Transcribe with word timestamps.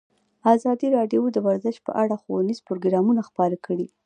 ازادي 0.53 0.87
راډیو 0.97 1.21
د 1.31 1.37
ورزش 1.47 1.75
په 1.85 1.91
اړه 2.03 2.15
ښوونیز 2.21 2.59
پروګرامونه 2.67 3.21
خپاره 3.29 3.55
کړي. 3.65 3.87